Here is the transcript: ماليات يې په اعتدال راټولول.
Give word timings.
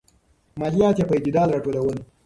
ماليات 0.61 0.95
يې 0.99 1.05
په 1.07 1.13
اعتدال 1.17 1.47
راټولول. 1.55 1.97